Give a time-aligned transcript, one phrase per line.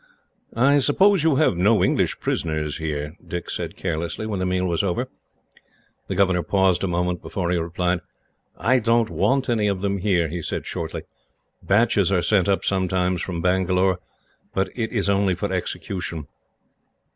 [0.55, 4.81] "I suppose you have no English prisoners here?" Dick said carelessly, when the meal was
[4.81, 5.07] over.
[6.07, 7.99] The governor paused a moment, before he replied.
[8.57, 11.03] "I don't want any of them here," he said shortly.
[11.61, 13.99] "Batches are sent up, sometimes, from Bangalore;
[14.55, 16.25] but it is only for execution.